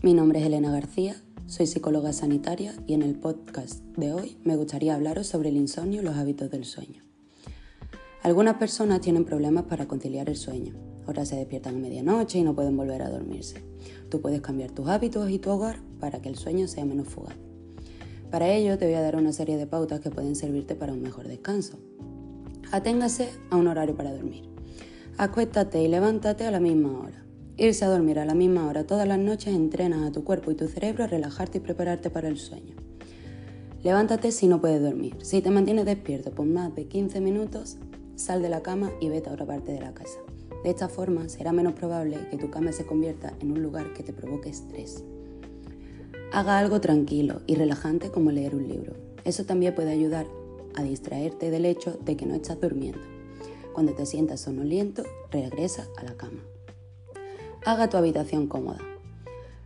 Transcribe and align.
Mi 0.00 0.14
nombre 0.14 0.38
es 0.38 0.46
Elena 0.46 0.70
García, 0.70 1.16
soy 1.48 1.66
psicóloga 1.66 2.12
sanitaria 2.12 2.72
y 2.86 2.94
en 2.94 3.02
el 3.02 3.16
podcast 3.16 3.82
de 3.96 4.12
hoy 4.12 4.36
me 4.44 4.54
gustaría 4.54 4.94
hablaros 4.94 5.26
sobre 5.26 5.48
el 5.48 5.56
insomnio 5.56 6.00
y 6.00 6.04
los 6.04 6.14
hábitos 6.14 6.52
del 6.52 6.64
sueño. 6.64 7.02
Algunas 8.22 8.58
personas 8.58 9.00
tienen 9.00 9.24
problemas 9.24 9.64
para 9.64 9.88
conciliar 9.88 10.28
el 10.28 10.36
sueño. 10.36 10.74
Ahora 11.04 11.24
se 11.24 11.34
despiertan 11.34 11.74
a 11.74 11.78
medianoche 11.78 12.38
y 12.38 12.44
no 12.44 12.54
pueden 12.54 12.76
volver 12.76 13.02
a 13.02 13.10
dormirse. 13.10 13.64
Tú 14.08 14.20
puedes 14.20 14.40
cambiar 14.40 14.70
tus 14.70 14.86
hábitos 14.86 15.28
y 15.30 15.40
tu 15.40 15.50
hogar 15.50 15.80
para 15.98 16.22
que 16.22 16.28
el 16.28 16.36
sueño 16.36 16.68
sea 16.68 16.84
menos 16.84 17.08
fugaz. 17.08 17.34
Para 18.30 18.52
ello 18.52 18.78
te 18.78 18.84
voy 18.86 18.94
a 18.94 19.02
dar 19.02 19.16
una 19.16 19.32
serie 19.32 19.56
de 19.56 19.66
pautas 19.66 19.98
que 19.98 20.10
pueden 20.10 20.36
servirte 20.36 20.76
para 20.76 20.92
un 20.92 21.02
mejor 21.02 21.26
descanso. 21.26 21.76
Aténgase 22.70 23.30
a 23.50 23.56
un 23.56 23.66
horario 23.66 23.96
para 23.96 24.12
dormir. 24.12 24.44
Acuéstate 25.16 25.82
y 25.82 25.88
levántate 25.88 26.46
a 26.46 26.52
la 26.52 26.60
misma 26.60 27.00
hora. 27.00 27.27
Irse 27.60 27.84
a 27.84 27.88
dormir 27.88 28.20
a 28.20 28.24
la 28.24 28.34
misma 28.34 28.68
hora 28.68 28.86
todas 28.86 29.08
las 29.08 29.18
noches 29.18 29.52
entrenas 29.52 30.06
a 30.06 30.12
tu 30.12 30.22
cuerpo 30.22 30.52
y 30.52 30.54
tu 30.54 30.68
cerebro 30.68 31.02
a 31.02 31.06
relajarte 31.08 31.58
y 31.58 31.60
prepararte 31.60 32.08
para 32.08 32.28
el 32.28 32.38
sueño. 32.38 32.76
Levántate 33.82 34.30
si 34.30 34.46
no 34.46 34.60
puedes 34.60 34.80
dormir. 34.80 35.16
Si 35.22 35.42
te 35.42 35.50
mantienes 35.50 35.84
despierto 35.84 36.30
por 36.30 36.46
más 36.46 36.72
de 36.76 36.86
15 36.86 37.20
minutos, 37.20 37.76
sal 38.14 38.42
de 38.42 38.48
la 38.48 38.62
cama 38.62 38.92
y 39.00 39.08
vete 39.08 39.28
a 39.28 39.32
otra 39.32 39.44
parte 39.44 39.72
de 39.72 39.80
la 39.80 39.92
casa. 39.92 40.20
De 40.62 40.70
esta 40.70 40.88
forma 40.88 41.28
será 41.28 41.50
menos 41.50 41.72
probable 41.72 42.28
que 42.30 42.36
tu 42.36 42.48
cama 42.48 42.70
se 42.70 42.86
convierta 42.86 43.34
en 43.40 43.50
un 43.50 43.60
lugar 43.60 43.92
que 43.92 44.04
te 44.04 44.12
provoque 44.12 44.50
estrés. 44.50 45.02
Haga 46.32 46.60
algo 46.60 46.80
tranquilo 46.80 47.40
y 47.48 47.56
relajante 47.56 48.12
como 48.12 48.30
leer 48.30 48.54
un 48.54 48.68
libro. 48.68 48.94
Eso 49.24 49.44
también 49.46 49.74
puede 49.74 49.90
ayudar 49.90 50.28
a 50.76 50.84
distraerte 50.84 51.50
del 51.50 51.64
hecho 51.64 51.98
de 52.04 52.16
que 52.16 52.24
no 52.24 52.36
estás 52.36 52.60
durmiendo. 52.60 53.00
Cuando 53.72 53.94
te 53.94 54.06
sientas 54.06 54.42
sonoliento, 54.42 55.02
regresa 55.32 55.88
a 55.96 56.04
la 56.04 56.14
cama. 56.16 56.44
Haga 57.64 57.90
tu 57.90 57.96
habitación 57.96 58.46
cómoda. 58.46 58.78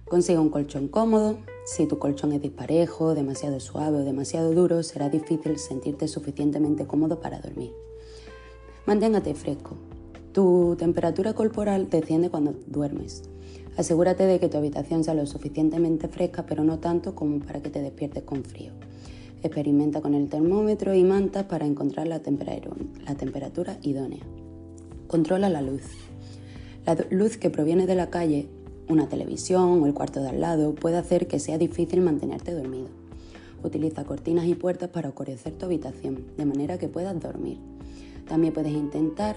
Consiga 0.06 0.40
un 0.40 0.48
colchón 0.48 0.88
cómodo. 0.88 1.36
Si 1.66 1.86
tu 1.86 1.98
colchón 1.98 2.32
es 2.32 2.40
disparejo, 2.40 3.14
demasiado 3.14 3.60
suave 3.60 3.98
o 3.98 4.04
demasiado 4.04 4.52
duro, 4.52 4.82
será 4.82 5.10
difícil 5.10 5.58
sentirte 5.58 6.08
suficientemente 6.08 6.86
cómodo 6.86 7.20
para 7.20 7.40
dormir. 7.40 7.72
Manténgate 8.86 9.34
fresco. 9.34 9.76
Tu 10.32 10.74
temperatura 10.78 11.34
corporal 11.34 11.90
desciende 11.90 12.30
cuando 12.30 12.54
duermes. 12.66 13.24
Asegúrate 13.76 14.24
de 14.24 14.40
que 14.40 14.48
tu 14.48 14.56
habitación 14.56 15.04
sea 15.04 15.14
lo 15.14 15.26
suficientemente 15.26 16.08
fresca, 16.08 16.46
pero 16.46 16.64
no 16.64 16.78
tanto 16.78 17.14
como 17.14 17.40
para 17.40 17.60
que 17.60 17.70
te 17.70 17.82
despiertes 17.82 18.22
con 18.22 18.42
frío. 18.42 18.72
Experimenta 19.42 20.00
con 20.00 20.14
el 20.14 20.28
termómetro 20.28 20.94
y 20.94 21.04
mantas 21.04 21.44
para 21.44 21.66
encontrar 21.66 22.06
la 22.06 22.20
temperatura, 22.20 23.78
idónea. 23.82 24.22
Controla 25.08 25.50
la 25.50 25.60
luz. 25.60 25.82
La 26.84 26.96
luz 27.10 27.36
que 27.36 27.48
proviene 27.48 27.86
de 27.86 27.94
la 27.94 28.10
calle, 28.10 28.48
una 28.88 29.08
televisión 29.08 29.80
o 29.80 29.86
el 29.86 29.94
cuarto 29.94 30.20
de 30.20 30.30
al 30.30 30.40
lado 30.40 30.74
puede 30.74 30.96
hacer 30.96 31.28
que 31.28 31.38
sea 31.38 31.56
difícil 31.56 32.00
mantenerte 32.00 32.52
dormido. 32.52 32.88
Utiliza 33.62 34.04
cortinas 34.04 34.46
y 34.46 34.56
puertas 34.56 34.90
para 34.90 35.10
oscurecer 35.10 35.52
tu 35.52 35.66
habitación, 35.66 36.26
de 36.36 36.44
manera 36.44 36.78
que 36.78 36.88
puedas 36.88 37.18
dormir. 37.20 37.58
También 38.26 38.52
puedes 38.52 38.72
intentar 38.72 39.36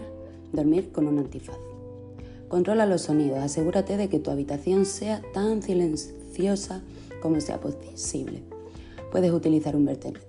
dormir 0.53 0.91
con 0.91 1.07
un 1.07 1.19
antifaz. 1.19 1.57
Controla 2.47 2.87
los 2.87 3.03
sonidos, 3.03 3.37
asegúrate 3.37 3.95
de 3.95 4.09
que 4.09 4.19
tu 4.19 4.31
habitación 4.31 4.87
sea 4.87 5.21
tan 5.31 5.61
silenciosa 5.61 6.81
como 7.21 7.41
sea 7.41 7.59
posible. 7.59 8.41
Puedes 9.11 9.31
utilizar 9.31 9.75
un 9.75 9.85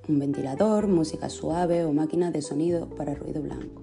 ventilador, 0.08 0.86
música 0.86 1.30
suave 1.30 1.82
o 1.84 1.94
máquina 1.94 2.30
de 2.30 2.42
sonido 2.42 2.90
para 2.90 3.14
ruido 3.14 3.40
blanco. 3.40 3.80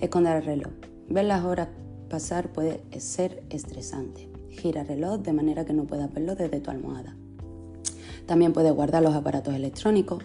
Esconder 0.00 0.38
el 0.38 0.44
reloj. 0.44 0.72
Ver 1.08 1.24
las 1.26 1.44
horas 1.44 1.68
pasar 2.10 2.52
puede 2.52 2.82
ser 3.00 3.42
estresante. 3.48 4.28
Gira 4.50 4.82
el 4.82 4.88
reloj 4.88 5.20
de 5.20 5.32
manera 5.32 5.64
que 5.64 5.72
no 5.72 5.84
puedas 5.84 6.12
verlo 6.12 6.34
desde 6.34 6.60
tu 6.60 6.70
almohada. 6.70 7.16
También 8.26 8.52
puedes 8.52 8.72
guardar 8.72 9.02
los 9.02 9.14
aparatos 9.14 9.54
electrónicos, 9.54 10.22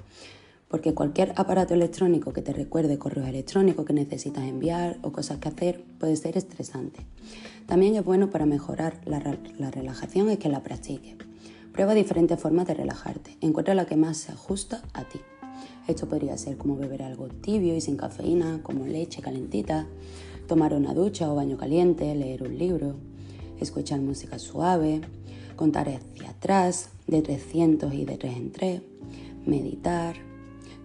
porque 0.68 0.94
cualquier 0.94 1.32
aparato 1.38 1.74
electrónico 1.74 2.34
que 2.34 2.42
te 2.42 2.52
recuerde 2.52 2.98
correos 2.98 3.30
electrónicos 3.30 3.86
que 3.86 3.94
necesitas 3.94 4.44
enviar 4.44 4.98
o 5.04 5.14
cosas 5.14 5.38
que 5.38 5.48
hacer 5.48 5.86
puede 6.00 6.18
ser 6.18 6.36
estresante. 6.36 7.06
También 7.68 7.96
es 7.96 8.04
bueno 8.04 8.30
para 8.30 8.46
mejorar 8.46 9.00
la, 9.06 9.38
la 9.58 9.72
relajación 9.72 10.30
es 10.30 10.40
que 10.40 10.50
la 10.50 10.64
practiques. 10.64 11.16
Prueba 11.72 11.94
diferentes 11.94 12.40
formas 12.40 12.68
de 12.68 12.74
relajarte. 12.74 13.38
Encuentra 13.42 13.76
la 13.76 13.86
que 13.86 13.96
más 13.96 14.18
se 14.18 14.32
ajusta 14.32 14.82
a 14.94 15.04
ti. 15.04 15.20
Esto 15.88 16.08
podría 16.08 16.38
ser 16.38 16.58
como 16.58 16.76
beber 16.76 17.04
algo 17.04 17.28
tibio 17.28 17.76
y 17.76 17.82
sin 17.82 17.96
cafeína, 17.96 18.62
como 18.64 18.86
leche 18.86 19.22
calentita, 19.22 19.88
tomar 20.48 20.74
una 20.74 20.94
ducha 20.94 21.32
o 21.32 21.36
baño 21.36 21.58
caliente, 21.58 22.14
leer 22.16 22.44
un 22.44 22.58
libro, 22.58 22.96
escuchar 23.60 24.02
música 24.02 24.40
suave, 24.40 25.02
contar 25.56 25.90
hacia 25.90 26.30
atrás 26.30 26.90
de 27.08 27.22
300 27.22 27.94
y 27.94 28.06
de 28.06 28.18
3 28.18 28.38
en 28.38 28.52
3, 28.52 28.82
meditar, 29.46 30.16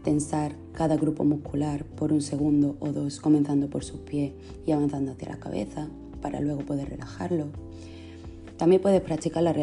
tensar 0.04 0.54
cada 0.72 0.96
grupo 0.96 1.24
muscular 1.24 1.84
por 1.84 2.12
un 2.12 2.22
segundo 2.22 2.76
o 2.80 2.92
dos, 2.92 3.20
comenzando 3.20 3.68
por 3.68 3.84
sus 3.84 4.00
pies 4.00 4.32
y 4.66 4.72
avanzando 4.72 5.12
hacia 5.12 5.30
la 5.30 5.38
cabeza, 5.38 5.88
para 6.20 6.40
luego 6.40 6.60
poder 6.60 6.88
relajarlo 6.90 7.48
también 8.60 8.82
puedes 8.82 9.00
practicar 9.00 9.42
la 9.42 9.54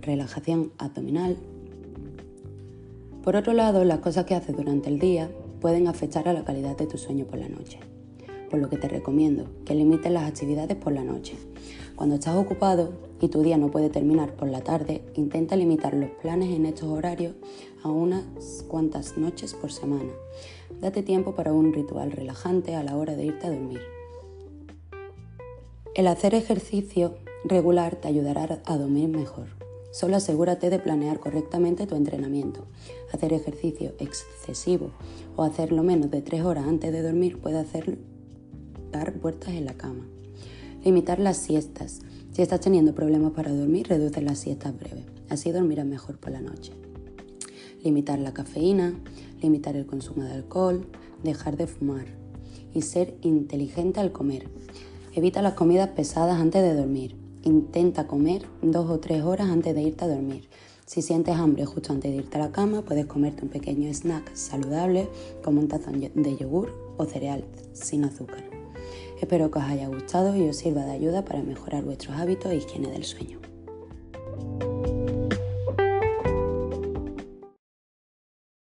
relajación 0.00 0.72
abdominal. 0.78 1.36
Por 3.22 3.36
otro 3.36 3.52
lado, 3.52 3.84
las 3.84 3.98
cosas 3.98 4.24
que 4.24 4.34
haces 4.34 4.56
durante 4.56 4.88
el 4.88 4.98
día 4.98 5.28
pueden 5.60 5.88
afectar 5.88 6.26
a 6.26 6.32
la 6.32 6.42
calidad 6.42 6.74
de 6.74 6.86
tu 6.86 6.96
sueño 6.96 7.26
por 7.26 7.38
la 7.38 7.50
noche, 7.50 7.80
por 8.50 8.60
lo 8.60 8.68
que 8.68 8.76
te 8.76 8.88
recomiendo 8.88 9.46
que 9.64 9.74
limites 9.74 10.10
las 10.12 10.24
actividades 10.24 10.76
por 10.76 10.92
la 10.92 11.04
noche. 11.04 11.36
Cuando 11.96 12.16
estás 12.16 12.36
ocupado 12.36 12.92
y 13.20 13.28
tu 13.28 13.42
día 13.42 13.56
no 13.56 13.70
puede 13.70 13.88
terminar 13.88 14.34
por 14.34 14.48
la 14.48 14.60
tarde, 14.60 15.02
intenta 15.14 15.56
limitar 15.56 15.94
los 15.94 16.10
planes 16.10 16.54
en 16.54 16.66
estos 16.66 16.88
horarios 16.88 17.34
a 17.82 17.88
unas 17.88 18.24
cuantas 18.68 19.16
noches 19.16 19.54
por 19.54 19.72
semana. 19.72 20.12
Date 20.80 21.02
tiempo 21.02 21.34
para 21.34 21.52
un 21.52 21.72
ritual 21.72 22.12
relajante 22.12 22.74
a 22.74 22.82
la 22.82 22.96
hora 22.96 23.16
de 23.16 23.24
irte 23.24 23.46
a 23.46 23.50
dormir. 23.50 23.80
El 25.94 26.06
hacer 26.08 26.34
ejercicio 26.34 27.14
regular 27.44 27.96
te 27.96 28.08
ayudará 28.08 28.60
a 28.64 28.76
dormir 28.76 29.08
mejor. 29.08 29.46
Solo 29.92 30.16
asegúrate 30.16 30.68
de 30.68 30.78
planear 30.78 31.20
correctamente 31.20 31.86
tu 31.86 31.94
entrenamiento. 31.94 32.66
Hacer 33.14 33.32
ejercicio 33.32 33.94
excesivo 33.98 34.90
o 35.36 35.42
hacerlo 35.42 35.82
menos 35.82 36.10
de 36.10 36.20
3 36.20 36.42
horas 36.42 36.66
antes 36.66 36.92
de 36.92 37.00
dormir 37.00 37.40
puede 37.40 37.58
hacer 37.58 37.96
dar 38.92 39.18
vueltas 39.18 39.50
en 39.50 39.64
la 39.64 39.74
cama. 39.74 40.06
Limitar 40.84 41.18
las 41.18 41.36
siestas. 41.36 42.00
Si 42.32 42.42
estás 42.42 42.60
teniendo 42.60 42.94
problemas 42.94 43.32
para 43.32 43.52
dormir, 43.52 43.88
reduce 43.88 44.20
las 44.22 44.38
siestas 44.38 44.78
breves. 44.78 45.04
Así 45.28 45.50
dormirás 45.50 45.86
mejor 45.86 46.18
por 46.18 46.32
la 46.32 46.40
noche. 46.40 46.72
Limitar 47.82 48.18
la 48.18 48.32
cafeína, 48.32 48.94
limitar 49.42 49.76
el 49.76 49.86
consumo 49.86 50.24
de 50.24 50.32
alcohol, 50.32 50.86
dejar 51.24 51.56
de 51.56 51.66
fumar 51.66 52.06
y 52.74 52.82
ser 52.82 53.16
inteligente 53.22 54.00
al 54.00 54.12
comer. 54.12 54.48
Evita 55.14 55.42
las 55.42 55.54
comidas 55.54 55.88
pesadas 55.88 56.40
antes 56.40 56.62
de 56.62 56.74
dormir. 56.74 57.16
Intenta 57.42 58.06
comer 58.06 58.46
dos 58.60 58.90
o 58.90 59.00
tres 59.00 59.22
horas 59.22 59.48
antes 59.48 59.74
de 59.74 59.82
irte 59.82 60.04
a 60.04 60.08
dormir. 60.08 60.48
Si 60.84 61.02
sientes 61.02 61.34
hambre 61.36 61.64
justo 61.64 61.92
antes 61.92 62.12
de 62.12 62.18
irte 62.18 62.36
a 62.38 62.42
la 62.42 62.52
cama, 62.52 62.82
puedes 62.82 63.06
comerte 63.06 63.42
un 63.42 63.48
pequeño 63.48 63.92
snack 63.92 64.34
saludable 64.34 65.08
como 65.42 65.60
un 65.60 65.68
tazón 65.68 66.00
de 66.00 66.36
yogur 66.36 66.94
o 66.96 67.04
cereal 67.06 67.44
sin 67.72 68.04
azúcar. 68.04 68.44
Espero 69.20 69.50
que 69.50 69.58
os 69.58 69.64
haya 69.64 69.88
gustado 69.88 70.36
y 70.36 70.48
os 70.48 70.56
sirva 70.56 70.84
de 70.84 70.92
ayuda 70.92 71.24
para 71.24 71.42
mejorar 71.42 71.82
vuestros 71.82 72.16
hábitos 72.16 72.52
e 72.52 72.56
higiene 72.56 72.90
del 72.90 73.04
sueño. 73.04 73.40